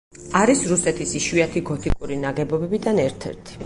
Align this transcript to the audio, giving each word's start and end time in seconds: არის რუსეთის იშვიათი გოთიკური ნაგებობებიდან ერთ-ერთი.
არის 0.39 0.63
რუსეთის 0.71 1.13
იშვიათი 1.21 1.65
გოთიკური 1.71 2.21
ნაგებობებიდან 2.27 3.07
ერთ-ერთი. 3.11 3.59